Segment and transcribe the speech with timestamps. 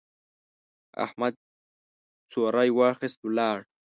[1.05, 1.33] احمد
[2.31, 3.57] څوری واخيست، ولاړ.